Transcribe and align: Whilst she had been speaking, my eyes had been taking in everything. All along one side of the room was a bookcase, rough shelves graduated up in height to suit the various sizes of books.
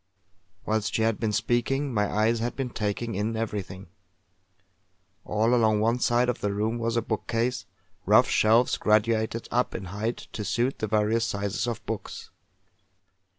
Whilst 0.65 0.91
she 0.95 1.03
had 1.03 1.19
been 1.19 1.31
speaking, 1.31 1.93
my 1.93 2.11
eyes 2.11 2.39
had 2.39 2.55
been 2.55 2.71
taking 2.71 3.13
in 3.13 3.37
everything. 3.37 3.85
All 5.25 5.53
along 5.53 5.79
one 5.79 5.99
side 5.99 6.27
of 6.27 6.41
the 6.41 6.51
room 6.51 6.79
was 6.79 6.97
a 6.97 7.03
bookcase, 7.03 7.67
rough 8.07 8.27
shelves 8.27 8.77
graduated 8.77 9.47
up 9.51 9.75
in 9.75 9.85
height 9.93 10.25
to 10.33 10.43
suit 10.43 10.79
the 10.79 10.87
various 10.87 11.25
sizes 11.27 11.67
of 11.67 11.85
books. 11.85 12.31